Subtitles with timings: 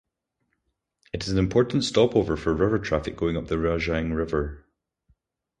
[1.13, 4.65] It is an important stopover for river traffic going up the Rajang River.